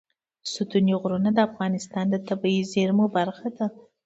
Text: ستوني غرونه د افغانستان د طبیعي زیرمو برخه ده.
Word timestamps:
ستوني 0.51 0.93
غرونه 1.01 1.29
د 1.33 1.39
افغانستان 1.49 2.05
د 2.09 2.15
طبیعي 2.27 2.63
زیرمو 2.73 3.05
برخه 3.17 3.47
ده. 3.57 3.67